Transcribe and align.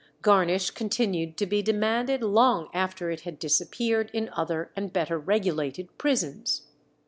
Garnish 0.23 0.71
continued 0.71 1.37
to 1.37 1.45
be 1.45 1.61
demanded 1.61 2.23
long 2.23 2.69
after 2.73 3.11
it 3.11 3.21
had 3.21 3.37
disappeared 3.37 4.09
in 4.15 4.31
other 4.33 4.71
and 4.75 4.91
better 4.91 5.19
regulated 5.19 5.95
prisons. 5.99 6.63